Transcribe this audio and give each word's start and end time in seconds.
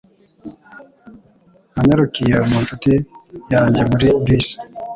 Nanyarukiye 1.73 2.35
mu 2.49 2.57
nshuti 2.63 2.91
yanjye 3.53 3.81
muri 3.91 4.07
bisi. 4.23 4.55